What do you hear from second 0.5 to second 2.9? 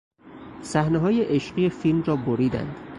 صحنههای عشقی فیلم را بریدند.